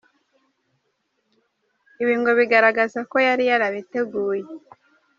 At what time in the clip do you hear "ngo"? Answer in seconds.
2.19-2.31